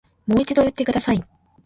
[0.25, 1.23] もう一度言ってください